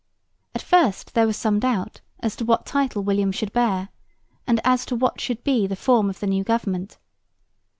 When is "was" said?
1.27-1.37